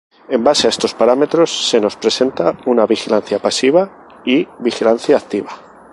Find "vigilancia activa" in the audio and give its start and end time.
4.59-5.51